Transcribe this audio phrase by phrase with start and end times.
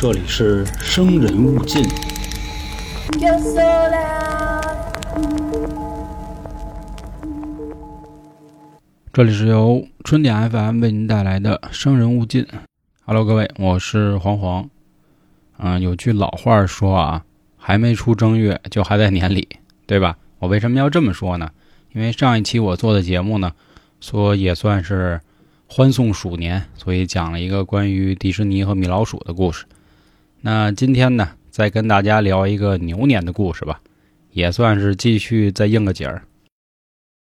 [0.00, 1.82] 这里是生人勿近。
[3.18, 4.62] Yo sola,
[9.12, 12.44] 这里是由春点 FM 为您带来的《生人勿近》。
[13.06, 14.70] Hello，各位，我是黄黄。
[15.56, 17.24] 嗯，有句老话说啊，
[17.56, 19.48] 还没出正月就还在年里，
[19.84, 20.16] 对吧？
[20.38, 21.50] 我为什么要这么说呢？
[21.92, 23.50] 因为上一期我做的节目呢，
[24.00, 25.20] 说也算是
[25.66, 29.64] 欢送鼠年，所以讲了一个关于迪士尼和米老鼠的故事。
[30.40, 33.80] 那今天呢，再跟大家聊一个牛年的故事吧，
[34.30, 36.22] 也算是继续再应个景儿。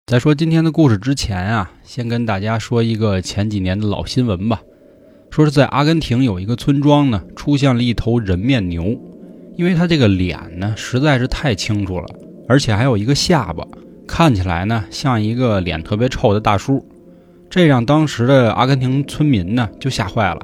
[0.07, 4.59] 在说今天的故事之前啊，先跟大家说一个前几年的老新闻吧。
[5.29, 8.99] 说是在阿根廷有一个村庄呢，出现了一头人面牛，
[9.55, 12.07] 因为它这个脸呢实在是太清楚了，
[12.47, 13.63] 而且还有一个下巴，
[14.07, 16.83] 看起来呢像一个脸特别臭的大叔，
[17.51, 20.41] 这让当时的阿根廷村民呢就吓坏了。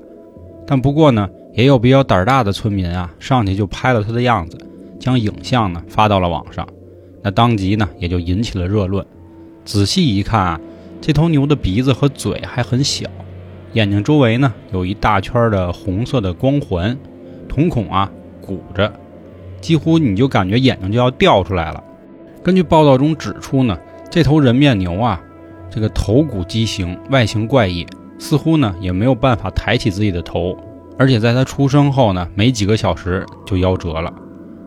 [0.68, 4.58] 但不过呢，也有比较胆大的村民啊，上去就拍了他的样子，
[5.00, 6.68] 将影像呢发到了网上，
[7.22, 9.06] 那当即呢也就引起了热论。
[9.66, 10.60] 仔细一看啊，
[11.02, 13.08] 这头牛的鼻子和嘴还很小，
[13.74, 16.98] 眼睛周围呢有一大圈的红色的光环，
[17.48, 18.92] 瞳孔啊鼓着，
[19.60, 21.84] 几乎你就感觉眼睛就要掉出来了。
[22.42, 23.78] 根据报道中指出呢，
[24.10, 25.22] 这头人面牛啊，
[25.70, 27.86] 这个头骨畸形，外形怪异，
[28.18, 30.58] 似乎呢也没有办法抬起自己的头，
[31.02, 34.14] 而且在它出生后呢，没几个小时就夭折了。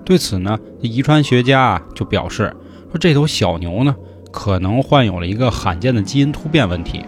[0.04, 2.52] 对此呢，遗传学家啊就表示
[2.90, 3.94] 说，这头小牛呢。
[4.32, 7.04] 可能患有了一个罕见的基因突变问题，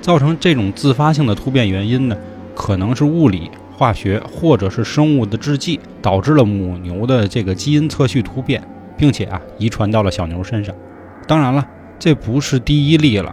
[0.00, 2.16] 造成这种自发性的突变原因呢，
[2.54, 10.74] 可能是物理、化学或者是生物的制剂导致了母牛的这个基因测序突变，并且啊遗传到了小牛身上。
[11.26, 13.30] 当然了，这不是第一例了，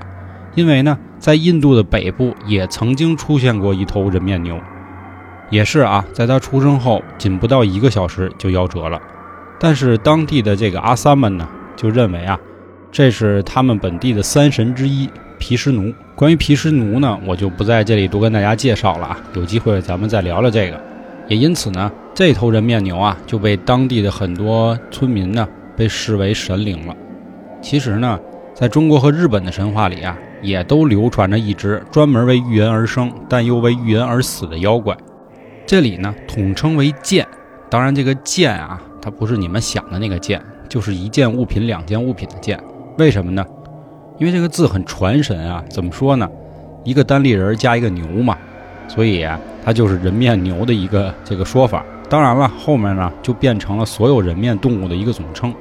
[0.54, 4.60] 因为呢，在印度的北部也曾经出现过一头人面牛，
[5.50, 9.02] 也是啊，在他出生后仅不到一个小时就夭折了。
[9.60, 12.40] 但是当地的这个阿三们呢，就认为啊。
[12.90, 15.94] 这是他们本地的三神之一毗湿奴。
[16.16, 20.82] 关于毗湿奴呢，我就不在这里多跟大家介绍了啊，有机会咱们再聊聊这个。
[21.28, 26.96] 也因此呢，这头人面牛啊，就被当地的很多村民呢被视为神灵了。
[27.62, 28.18] 其实呢，
[28.54, 34.96] 在中国和日本的神话里啊，也都流传着一只专门为预言而生，但又为预言而死的妖怪。
[35.68, 37.28] 这里呢，统称为剑。
[37.70, 42.58] 当然，这个剑啊，它不是你们想的那个剑，就是一件物品、两件物品的剑。
[42.98, 43.46] 为什么呢？
[44.18, 45.62] 因为这个字很传神啊！
[45.70, 46.30] 怎么说呢？
[46.86, 48.38] 一个单立人加一个牛嘛，
[48.88, 51.84] 所以啊，它就是人面牛的一个这个说法。
[52.10, 55.54] 当然了，后面呢就变成了所有人面动物的一个总称。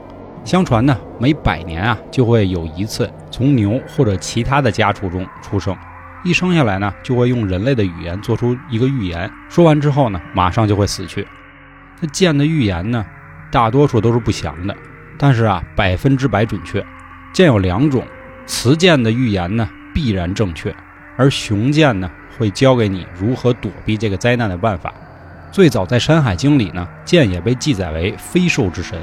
[0.44, 5.76] 相传呢，每百年啊就会有一次从牛或者其他的家畜中出生，
[6.26, 11.24] 一生下来呢就会用人类的语言做出一个预言，说完之后呢马上就会死去。
[12.00, 13.06] 那剑的预言呢，
[13.52, 14.76] 大多数都是不祥的，
[15.16, 16.84] 但是啊百分之百准确。
[17.32, 18.04] 剑有两种，
[18.44, 20.74] 雌剑的预言呢必然正确，
[21.16, 24.92] 而雄剑呢会教给你如何躲避这个灾难的办法。
[25.52, 28.98] 最早在《山海经》里呢，剑也被记载为飞兽之神。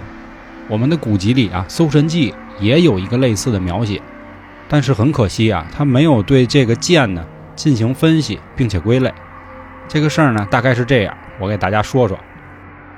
[0.68, 4.02] 我们的古籍里啊，《搜神记》也有一个类似的描写，
[4.74, 7.24] 但是很可惜啊，他没有对这个剑呢
[7.56, 9.14] 进行分析并且归类。
[9.88, 12.18] 这个事儿呢大概是这样，我给大家说说，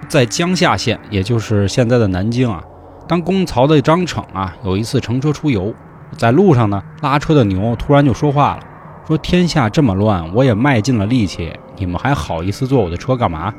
[0.07, 2.63] 在江夏县，也就是现在的南京啊。
[3.09, 5.75] 当公曹的张骋啊，有一次乘车出游，
[6.15, 8.63] 在路上呢，拉车的牛突然就说话了，
[9.05, 13.53] 说：“天下这么乱，我也卖尽了力气，你们还好意思坐我的车干嘛？”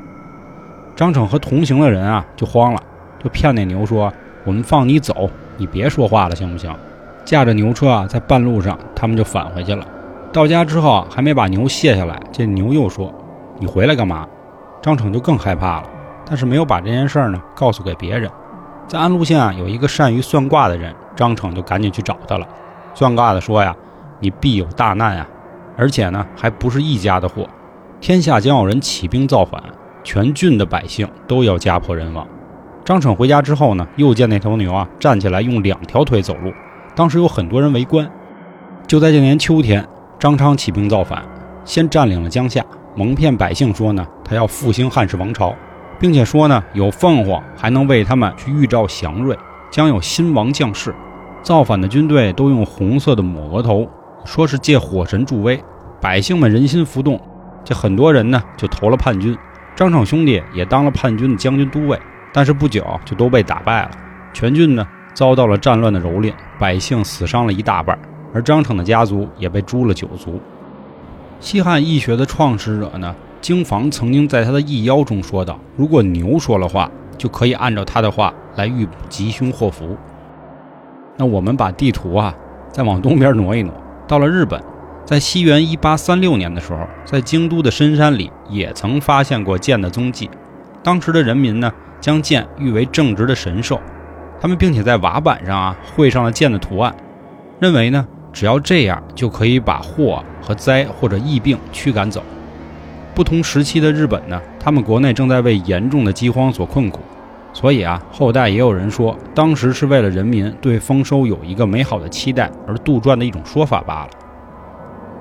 [0.97, 2.81] 张骋和同行的人啊就慌了，
[3.23, 4.11] 就骗那牛说
[4.43, 6.75] ：“我们放你走，你别说话了，行不行？”
[7.27, 9.85] 驾着牛车啊，在半路上，他们就返回去了。
[10.31, 13.13] 到家之后啊，还没把牛卸下来，这牛又说
[13.59, 14.25] ：“你回来干嘛？”
[14.81, 15.89] 张骋就更害怕了，
[16.25, 18.31] 但是没有把这件事呢告诉给别人。
[18.87, 22.47] 在安陆县啊，有一个善于算卦的人，张骋就赶紧去找他了。
[22.93, 23.75] 算卦的说呀
[24.21, 25.27] ：“你必有大难啊，
[25.75, 27.45] 而且呢，还不是一家的祸，
[27.99, 29.61] 天下将有人起兵造反，
[30.01, 32.25] 全郡的百姓都要家破人亡。”
[32.85, 36.53] 张骋回家之后呢，又见那头牛啊站起来用两条腿走路，
[36.97, 38.09] 当时有很多人围观。
[38.87, 41.23] 就在这年秋天，张昌起兵造反，
[41.63, 42.65] 先占领了江夏，
[42.95, 45.53] 蒙骗百姓说呢，他要复兴汉室王朝。
[45.99, 49.37] 并且说呢，有凤凰还能为他们去预兆祥瑞，
[49.69, 50.91] 将有新王降世。
[51.43, 53.87] 造反的军队都用红色的抹额头，
[54.25, 55.63] 说是借火神助威。
[56.01, 57.21] 百姓们人心浮动，
[57.63, 59.37] 这很多人呢就投了叛军。
[59.75, 61.99] 张骋兄弟也当了叛军的将军都尉，
[62.33, 63.91] 但是不久就都被打败了。
[64.33, 67.97] 全郡呢遭到了战乱的蹂躏，百姓死伤了一大半，
[68.31, 70.39] 而张敞的家族也被诛了九族。
[71.39, 73.15] 西汉易学的创始者呢？
[73.41, 79.97] 经房曾经在他的义邀中说道：“如果牛说了话，就可以按照他的话来预卜吉凶祸福。”
[81.17, 82.31] 那我们把地图啊
[82.71, 83.73] 再往东边挪一挪，
[84.07, 84.61] 到了日本，
[85.03, 90.29] 在西元一八三六年的时候，在京都的深山里也曾发现过剑的踪迹。
[90.83, 93.81] 当时的人民呢，将剑誉为正直的神兽，
[94.39, 96.95] 他们并且在瓦板上啊绘上了剑的图案，
[97.59, 102.23] 认为呢，只要这样就可以把祸和灾或者疫病驱赶走。
[103.15, 106.99] 不同时期的日本呢，他们国内正在为严重的饥荒所困苦，
[107.51, 114.09] 所以啊，后代也有人说，当时是为了人民对丰收有一个美好的期待而杜撰的一种说法罢了。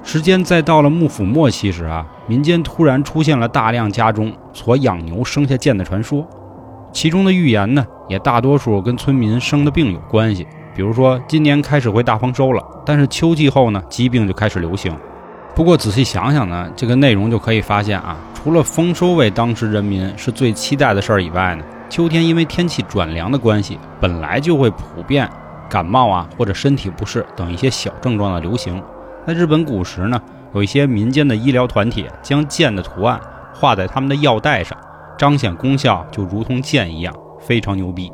[0.03, 6.25] 时间再到了幕府末期时啊，民间突然出现了大量家中所养牛生下剑的传说，
[6.97, 14.97] 其中的预言呢，也大多数跟村民生的病有关系，比如说今年开始会大丰收了，但是秋季后呢，疾病就开始流行。
[15.55, 25.29] 不过仔细想想呢，这个内容就可以发现啊，除了丰收为当时人民是最期待的事儿以外呢，秋天因为天气转凉的关系，本来就会普遍
[25.69, 28.83] 感冒啊或者身体不适等一些小症状的流行。
[29.27, 30.19] 在日本古时呢，
[30.55, 33.21] 有一些民间的医疗团体将剑的图案
[33.53, 34.75] 画在他们的药袋上，
[35.19, 38.13] 彰显功效就如同剑一样，非常牛逼。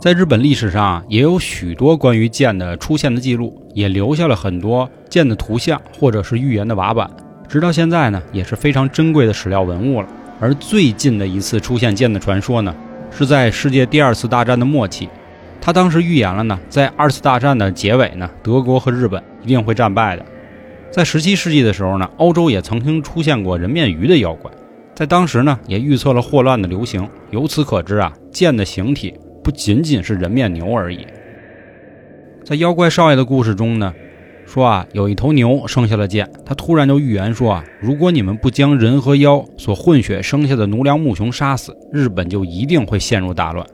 [0.00, 7.08] 在日本历史上也有许多关于剑的出现的记录，也留下了很多剑的图像或者是预言的瓦板，
[7.46, 10.08] 直到现在呢也是非常珍贵的史料文物了。
[10.40, 12.74] 而最近的一次出现剑的传说呢，
[13.10, 15.08] 是在世界第二次大战的末期，
[15.60, 20.24] 他当时预言了呢，在二次大战的结尾呢，德国和日本一定会战败的。
[20.90, 24.50] 在十七世纪的时候呢，欧洲也曾经出现过人面鱼的妖怪，
[25.00, 27.08] 在当时呢也预测了霍乱的流行。
[27.30, 29.14] 由此可知啊，剑的形体。
[29.42, 31.06] 不仅仅是人面牛而已。
[32.44, 33.94] 在妖怪少爷的故事中呢，
[34.44, 43.66] 说啊，有一头牛生下了剑，他突然就预言说啊，如果你们不将人和妖所混血生下的奴良木熊杀死，日本就一定会陷入大乱。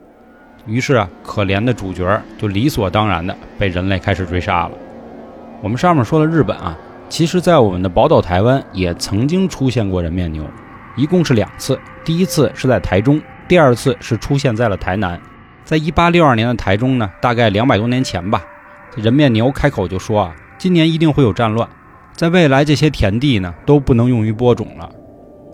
[0.65, 4.79] 于是啊，可怜的主角就理所当然的被人类开始追杀了。
[5.61, 10.45] 我们上面说了日本啊，其实在我们的宝岛台湾也曾经出现过人面牛，
[10.97, 15.21] 一共是两次，第一次是在台中，第二次是出现在了台南。
[15.65, 18.43] 在一八六二年的台中呢，大概两百多年前吧，
[18.97, 21.69] 人面牛开口就说啊，今年一定会有战乱，
[22.15, 24.89] 在未来这些田地呢都不能用于播种了。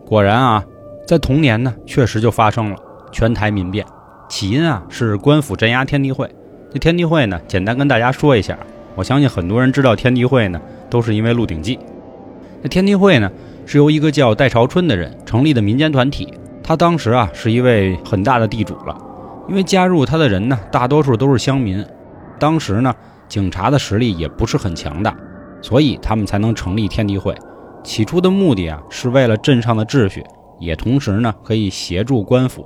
[0.07, 0.65] 果然啊，
[1.07, 2.77] 在同年呢，确实就发生了
[3.11, 3.85] 全台民变。
[4.29, 6.31] 起因啊是官府镇压天地会。
[6.73, 8.59] 这天地会呢，简单跟大家说一下，
[8.95, 11.77] 我相信很多人知道天地会呢，都是因为《鹿鼎记》。
[12.63, 13.31] 那天地会呢，
[13.65, 16.33] 是由一个叫戴朝春的人成立的民间团体，
[16.63, 18.97] 他当时啊是一位很大的地主了。
[19.49, 21.85] 因为加入他的人呢，大多数都是乡民，
[22.39, 22.95] 当时呢，
[23.29, 25.17] 警察的实力也不是很强大，
[25.61, 27.35] 所以他们才能成立天地会。
[27.83, 30.23] 起初的目的啊，是为了镇上的秩序，
[30.61, 32.65] 也同时呢，可以协助官府。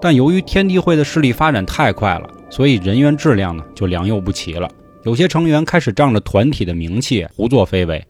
[0.00, 4.70] 但由于天地会的势力发展太快了，所以人员质量呢就良莠不齐了。
[5.02, 8.04] 有些成员开始仗着团体的名气胡作非为，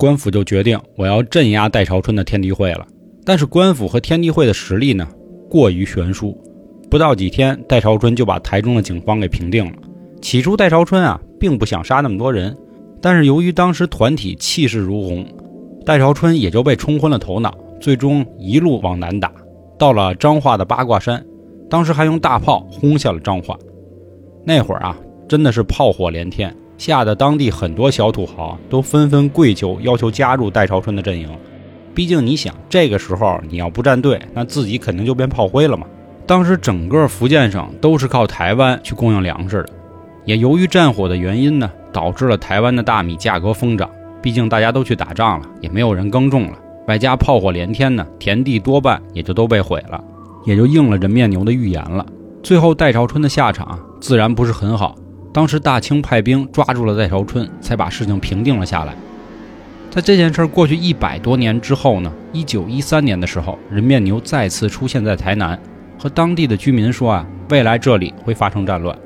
[0.00, 2.86] 官府就决定我要镇压戴朝春的天地会了。
[3.22, 5.06] 但是官府和天地会的实力呢，
[5.50, 6.34] 过于悬殊。
[6.90, 9.72] 不到几天，戴朝春就把台中的警方给平定了。
[10.22, 12.56] 起初，戴朝春啊，并不想杀那么多人，
[13.02, 15.22] 但是由于当时团体气势如虹，
[15.84, 19.30] 戴朝春也就被冲昏了头脑，最终一路往南打，
[19.78, 21.22] 到了彰化的八卦山，
[21.68, 23.54] 当时还用大炮轰下了彰化。
[24.46, 24.96] 那会儿啊，
[25.28, 31.28] 真的是炮火连天，吓得当地很多小土豪都纷纷跪求，要求加入戴朝春的阵营。
[31.94, 35.86] 毕竟你想，这个时候你要不站队，那自己肯定就变炮灰了嘛。
[36.26, 39.68] 当时整个福建省都是靠台湾去供应粮食的，
[40.24, 43.90] 也由于战火的原因呢，导致了台湾的大米价格疯涨。
[44.22, 46.56] 毕竟大家都去打仗了，也没有人耕种了，
[46.86, 50.02] 外加炮火连天呢，田地多半也就都被毁了，
[50.46, 52.06] 也就应了人面牛的预言了。
[52.42, 54.94] 最后戴朝春的下场自然不是很好。
[55.32, 58.94] 当时大清派兵抓住了戴朝春，才把事情平定了下来。
[59.88, 65.58] 在这件事过去一百多年之后呢，一九一三年的时候，人面牛再次出现在台南。
[65.98, 68.96] 和当地的居民说啊，未来这里会发生战乱。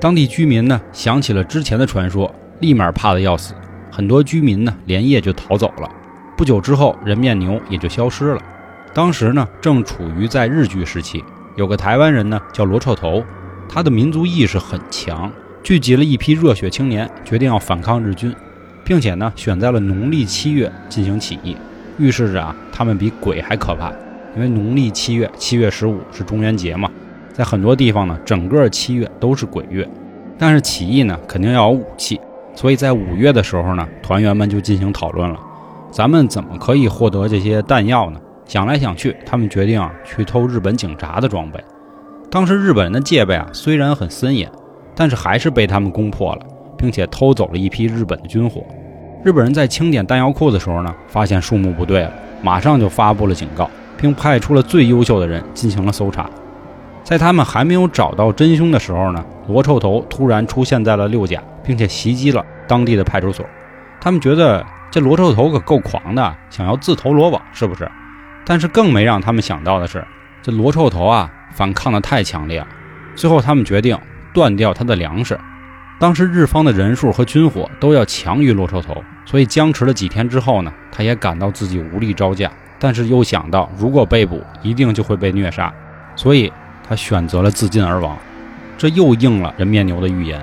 [0.00, 3.54] 当地居民呢想起了之前的传说，立马怕得要死。
[3.90, 5.90] 很多居民呢连夜就逃走了。
[6.36, 8.40] 不久之后，人面牛也就消失了。
[8.92, 11.24] 当时呢正处于在日据时期，
[11.56, 13.24] 有个台湾人呢叫罗臭头，
[13.68, 18.34] 他的民族意识很强，聚集了一批热血青年，决定要反抗日军，
[18.84, 21.56] 并且呢选在了农历七月进行起义，
[21.98, 23.92] 预示着啊他们比鬼还可怕。
[24.34, 26.90] 因为农历七月，七月十五是中元节嘛，
[27.32, 29.88] 在很多地方呢，整个七月都是鬼月。
[30.36, 32.20] 但是起义呢，肯定要有武器，
[32.56, 35.38] 所以在五月的时候呢，团员们就进行讨论了：
[35.92, 38.18] 咱们怎么可以获得这些弹药呢？
[38.46, 41.62] 想来想去，他们决定啊去偷日本警察的装备。
[42.28, 44.50] 当时日本人的戒备啊虽然很森严，
[44.94, 46.46] 但是还是被他们攻破了，
[46.76, 48.64] 并且偷走了一批日本的军火。
[49.24, 56.28] 日本人在清点弹药库的时候呢，发现数目不对了，马上就发布了警告，并派出了最优秀的人进行了搜查。
[57.04, 63.44] 在他们还没有找到真凶的时候呢，罗臭头突然出现在了六甲，并且袭击了当地的派出所。
[64.00, 67.88] 他们觉得这罗臭头可够狂的，想要自投罗网，是不是？
[68.44, 70.04] 但是更没让他们想到的是，
[70.42, 72.66] 这罗臭头啊，反抗的太强烈了。
[73.14, 73.96] 最后，他们决定
[74.32, 75.38] 断掉他的粮食。
[76.00, 85.72] 当时日方的人数和军火都要强于罗臭头，所以僵持了几天之后呢，他也感到自己无力招架，但是又想到如果被捕，一定就会被虐杀，
[86.16, 86.52] 所以
[86.88, 88.18] 他选择了自尽而亡。
[88.76, 90.42] 这又应了人面牛的预言。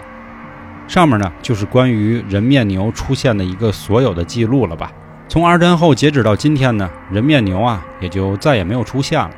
[0.88, 4.91] 上面呢就是关于人面牛出现的一个所有的记录了吧？
[5.27, 9.31] 从二战后截止到今天呢，人面牛啊也就再也没有出现了。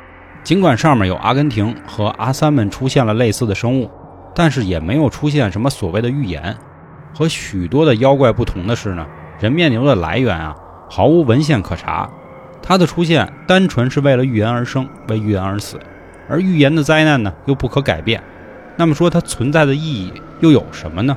[0.44, 3.90] 尽管上面有阿根廷和阿三们出现了类似的生物。
[4.34, 6.56] 但是也没有出现什么所谓的预言。
[7.14, 9.06] 和许多的妖怪不同的是呢，
[9.38, 10.56] 人面牛的来源啊
[10.88, 12.08] 毫无文献可查，
[12.62, 15.78] 它的出现单纯是为了预言而生，为预言而死。
[16.28, 18.22] 而预言的灾难呢又不可改变，
[18.76, 21.16] 那么说它存在的意义又有什么呢？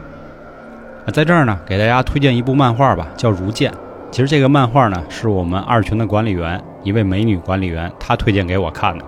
[1.06, 3.72] 啊，在这儿呢给大家推荐一部漫画吧，叫《如剑》。
[4.12, 9.06] 其实这个漫画呢是我们二群的管理员，一位美女管理员，她推荐给我看的。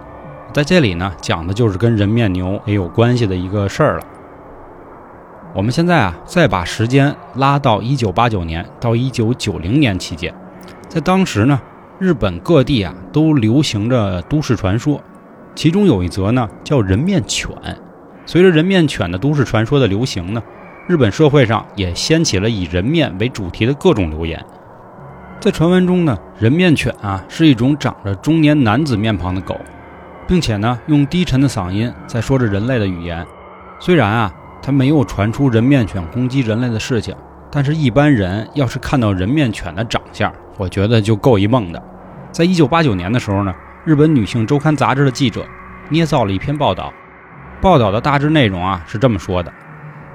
[0.54, 4.04] 在这里呢，讲的就是跟人面牛也有关系的一个事儿了。
[5.54, 10.34] 我们现在啊，再把时间拉到一九八九年到一九九零年期间，
[10.88, 11.60] 在当时呢，
[12.00, 15.02] 日本各地啊都流行着都市传说，
[15.54, 17.52] 其中有一则呢叫人面犬。
[18.26, 20.42] 随着人面犬的都市传说的流行呢，
[20.88, 24.44] 日本社会上也掀起了以人面为主题的各种流言。
[25.40, 29.56] 在传闻中呢，人面犬啊是一种长着中年男子面庞的狗。
[30.28, 33.26] 并且呢，用低沉的嗓音在说着人类的语言。
[33.80, 37.16] 虽然啊，它没有传出人面犬攻击人类的事情，
[37.50, 41.82] 但是一般人要是看到人面犬的长相，我觉得就够一梦的。
[42.32, 43.56] 在一九八九年的时候呢，
[43.86, 45.46] 日本女性周刊杂志的记者
[45.90, 46.92] 捏造了一篇报道，
[47.62, 49.54] 报道的大致内容啊是这么说的：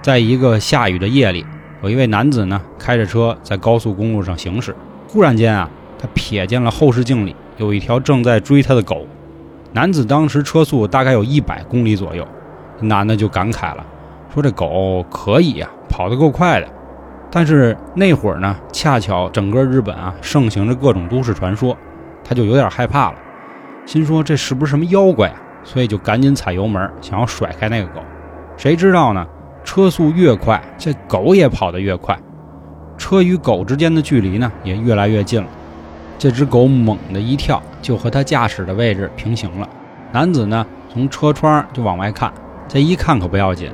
[0.02, 1.46] 在一个下雨的夜里，
[1.82, 4.76] 有一位男子呢开着车在高速公路上行驶，
[5.08, 9.06] 忽然间啊，他瞥见了后视镜里有一条正在追他的狗。
[9.72, 12.26] 男子当时车速大概有一百公里左右，
[12.80, 13.84] 男的就感慨了，
[14.32, 16.68] 说这狗可以呀，跑得够快的。
[17.30, 21.74] 但是那会儿呢，恰巧整个日本啊盛行着各种都市传说，
[22.22, 23.16] 他就有点害怕了，
[23.86, 25.40] 心说这是不是什么妖怪啊？
[25.64, 28.00] 所以就赶紧踩油门，想要甩开那个狗。
[28.58, 29.26] 谁知道呢？
[29.64, 32.18] 车速越快，这狗也跑得越快，
[32.98, 35.48] 车与狗之间的距离呢也越来越近了。
[36.18, 39.68] 这只狗猛地一跳，就和他驾驶的位置平行了。
[40.12, 42.32] 男子呢，从车窗就往外看，
[42.68, 43.70] 这一看可不要紧，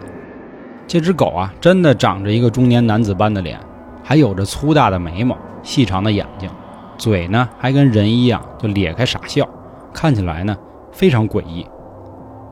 [0.87, 3.61] 这只狗啊，真的长着一个中年男子般的脸，
[4.03, 6.49] 还有着粗大的眉毛、细长的眼睛，
[6.97, 9.47] 嘴呢还跟人一样，就咧开傻笑，
[9.93, 10.57] 看起来呢
[10.91, 11.67] 非常诡异。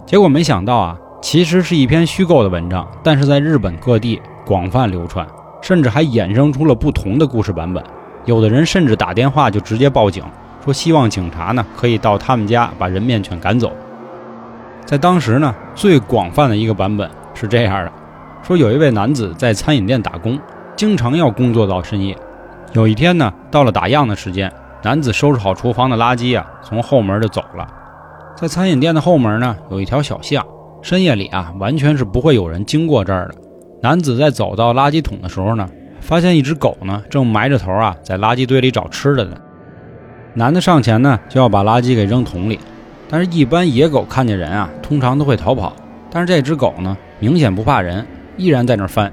[0.05, 5.27] 结果没想到啊，其实是一篇虚构的文章，但是在日本各地广泛流传，
[5.63, 7.83] 甚至还衍生出了不同的故事版本。
[8.25, 10.23] 有的人甚至打电话就直接报警，
[10.67, 13.73] 说希望警察呢可以到他们家把人面犬赶走。
[14.85, 17.93] 在当时呢，最广泛的一个版本是这样的：
[18.43, 20.39] 说有一位男子在餐饮店打工，
[20.75, 22.17] 经常要工作到深夜。
[22.73, 27.67] 有一天呢，到了打烊的时间，男子收拾好厨房的垃圾啊，从后门就走了。
[28.37, 30.45] 在餐饮店的后门呢，有一条小巷，
[30.83, 33.35] 深夜里啊，完全是不会有人经过这儿的。
[33.83, 35.69] 男子在走到垃圾桶的时候呢。
[35.99, 39.37] 发现一只狗呢，正埋着头啊，在垃圾堆里找吃的呢。
[40.39, 42.61] 男的上前呢，就要把垃圾给扔桶里。
[43.09, 45.75] 但是，一般野狗看见人啊，通常都会逃跑。
[46.11, 49.11] 但是这只狗呢，明显不怕人，依然在那翻。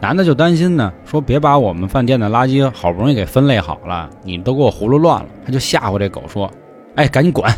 [0.00, 5.28] 男的就担心呢，说别把我们饭店的垃圾好不容易给分类好了，你都给我胡乱乱了。
[5.46, 6.50] 他就吓唬这狗说
[6.96, 7.50] ：“哎，赶紧滚！”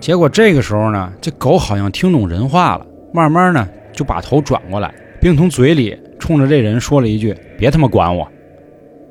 [0.00, 5.96] 结果这个时候呢，这狗好像听懂人话了，慢慢呢就把头转过来，并从嘴里。
[6.18, 8.28] 冲着这人说了一句：“别他妈管我！”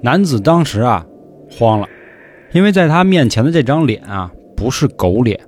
[0.01, 1.03] 男子当时啊
[1.49, 1.87] 慌了，
[2.51, 5.39] 因为在他面前的这张脸啊不是狗脸，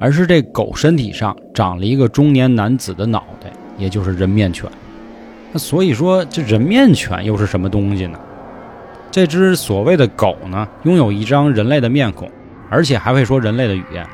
[0.00, 4.68] 而是这狗身体上长了一个中年男子的脑袋，也就是人面犬。
[5.52, 8.18] 那所以说，这人面犬又是什么东西呢？
[9.10, 12.30] 这只所谓的狗呢，拥有一张人类的面孔，
[12.70, 14.06] 而且还会说人类的语言。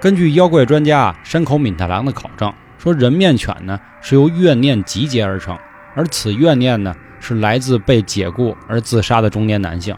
[0.00, 5.56] 根据妖怪专家山口敏太郎的考证，说人面犬呢是由怨念集结而成。
[5.94, 9.94] 而此怨念呢，是来自被解雇而自杀的中年男性。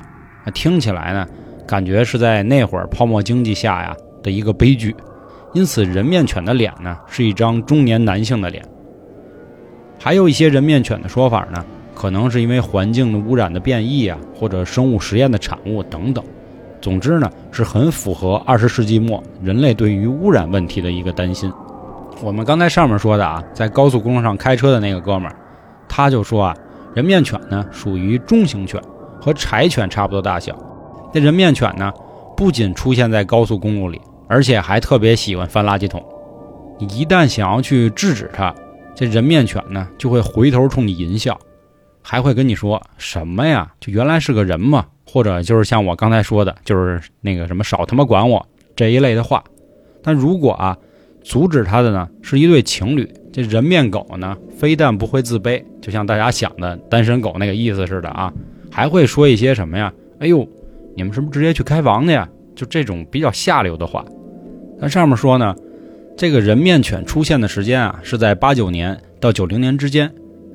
[0.53, 1.27] 听起来呢，
[1.67, 4.95] 感觉是在那会儿泡沫经济下呀的一个悲剧。
[5.53, 8.63] 因此，人面犬的脸呢是一张中年男性的脸。
[9.99, 16.23] 还有一些人面犬的说法呢，可能是因为环境的污染的变异啊，或者生物实验的产物等等。
[16.81, 21.51] 总之呢，是很符合二十世纪末人类对于污染问题的一个担心。
[22.23, 25.37] 我们刚才上面说的啊，在高速公路上开车的那个哥们儿，
[25.89, 26.57] 他就说啊，
[26.95, 28.81] 人面犬呢属于中型犬，
[29.27, 30.57] 和柴犬差不多大小。
[31.13, 31.93] 那人面犬呢，
[32.37, 36.01] 不仅出现在高速公路里，而且还特别喜欢翻垃圾桶。
[36.79, 38.55] 你一旦想要去制止它，
[38.95, 41.37] 这人面犬呢就会回头冲你淫笑，
[42.03, 43.69] 还会跟你说什么呀？
[43.81, 49.43] 就原来是个人嘛，或者就是像我刚才说的，就是那个什么少他妈管我这一类的话。
[50.05, 50.79] 但如果啊，
[51.25, 58.33] 阻止它的呢是一对情侣，这人面狗呢非但不会自卑，就像大家想的单身狗那个意思似的啊，
[58.77, 59.91] 还会说一些什么呀？
[60.19, 60.47] 哎呦！
[60.95, 62.29] 你们是不是直接去开房的呀？
[62.55, 64.05] 就这种比较下流的话。
[64.79, 65.57] 那上面说呢，
[66.15, 70.13] 这个人面犬出现的时间啊，是在八九年到九零年之间。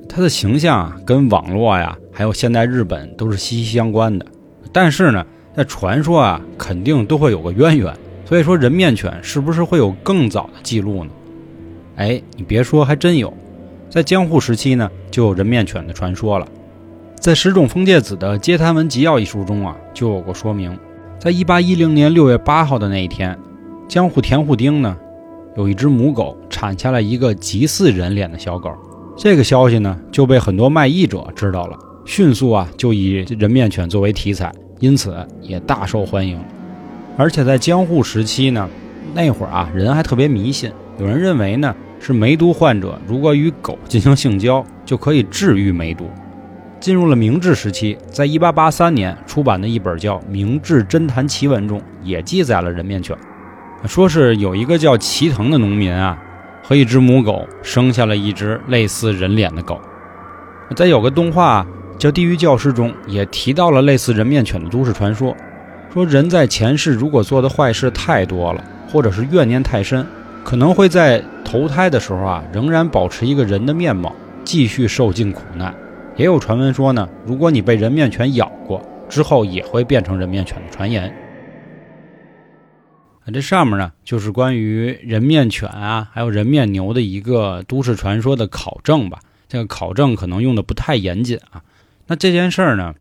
[0.08, 4.24] 它的形象啊，跟网络呀，还有现代日本都是息息相关的。
[4.72, 5.26] 但是呢，
[5.56, 7.92] 在传说啊，肯定都会有个渊源。
[8.24, 11.10] 所以说，人面犬是不是会有更早的记录呢？
[11.96, 13.36] 哎，你别说，还真有。
[13.90, 16.46] 在江户时期呢，就有人面犬的传说了。
[17.22, 20.76] 在石种风介子的《街谈文集要》一书中啊，就有过说明。
[21.20, 23.38] 在一八一零年六月八号的那一天，
[23.86, 24.96] 江户田户町呢，
[25.56, 28.72] 有一只母狗产下了一个极似人脸的小狗。
[29.16, 36.42] 这个消息呢，就被很多卖艺者知道了，迅速啊，就以人面犬作为题材，因此也大受欢迎。
[37.16, 38.68] 而且在江户时期呢，
[39.14, 46.10] 那会儿啊，人还特别迷信，有人认为呢，是梅毒患者如果与狗进行性交，就可以治愈梅毒。
[46.82, 53.16] 进入了明治时期，在一八八三年出版的一本叫《明治侦谈奇闻》中，也记载了人面犬，
[53.86, 56.18] 说是有一个叫齐藤的农民啊，
[56.60, 59.80] 和一只母狗生下了一只类似人脸的狗。
[60.74, 61.64] 在有个动画
[61.98, 65.36] 叫《地狱教师》中，也提到了类似人面犬的都市传说，
[65.94, 70.04] 说人在前世如果做的坏事太多了，或者是怨念太深，
[70.42, 75.72] 可能会在投胎的时候啊，仍然保持一个人的面貌，继续受尽苦难。
[76.16, 81.14] 也有传闻说呢，如果你被人面犬咬过之后，也会变成人面犬的传言。
[83.32, 89.20] 这上面呢，就是关于人面犬啊，还有人面牛的一个都市传说的考证吧。
[89.48, 91.62] 这个考证可能用的不太严谨啊。
[92.08, 92.94] 那这件事儿呢，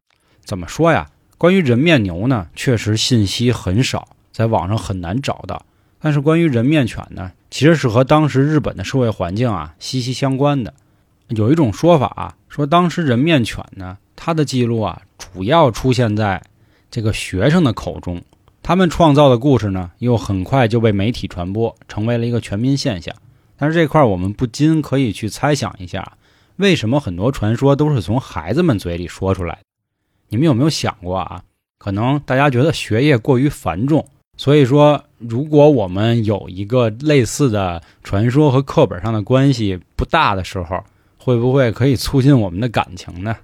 [0.46, 1.08] 怎么说呀？
[1.38, 5.66] 关于人面牛呢，确实信息很少，在网上很难找到。
[6.00, 10.74] 但是关于人面犬呢，其实是和当时日本的社会环境啊息息相关的。
[11.30, 16.44] 有一种说法啊，说当时人面犬呢，它的记录啊，主要出现在
[16.92, 18.22] 这个学生的口中，
[18.62, 23.16] 他们创造的故事呢，又很快就被媒体传播，成为了一个全民现象。
[23.56, 26.18] 但是这块我们不禁可以去猜想一下，
[26.58, 29.62] 为什么很多传说都是从孩子们嘴里说出来的？
[30.28, 31.42] 你们有没有想过啊？
[31.78, 40.84] 可能大家觉得学业过于繁重，所以说，如果我们有一个类似的传说和课本上的关系不大的时候。
[41.24, 43.38] 会不会可以促进我们的感情呢？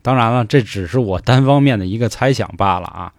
[0.00, 3.12] 当然了，这只是我单方面的一个猜想罢了啊。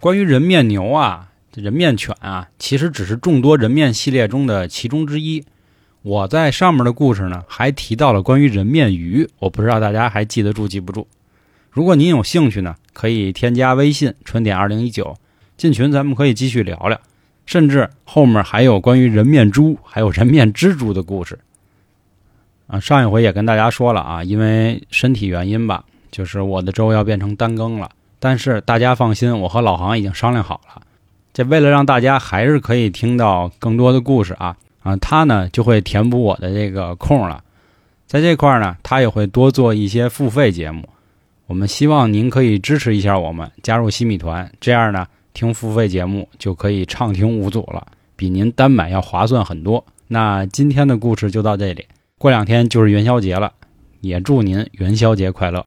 [0.00, 5.44] 关于人面牛啊、人面犬啊，其实只是众多人面系列中的其中之一。
[6.02, 11.06] 我在上面的故事呢，还提到了关于人面鱼，我不知道大家还记得住记不住。
[11.70, 15.16] 如果您有兴趣呢，可以添加微信“春点二零一九”
[15.56, 17.00] 进群，咱们可以继续聊聊。
[17.46, 21.38] 甚至后面还有关于人面猪、还有人面蜘蛛的故事。
[22.66, 27.90] 啊，上一回也跟大家说了啊，因为身体原因吧，就是我的周要变成单更了。
[28.18, 30.80] 但是大家放心，我和老航已经商量好了，
[31.34, 37.44] 这为了让大家还是可以听到更多的故事啊啊，他呢就会填补我的这个空了。
[38.06, 40.88] 在这块呢，他也会多做一些付费节目。
[41.46, 49.84] 我们希望您可以支持一下我们，加入西米团，这样呢听付费节目就可以畅听无阻了，比您单买要划算很多。
[50.08, 51.84] 那今天的故事就到这里。
[52.16, 53.52] 过两天就是元宵节了，
[54.00, 55.62] 也祝您元宵节快乐。